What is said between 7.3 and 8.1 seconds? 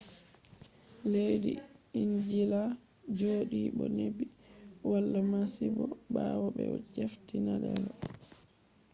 danelo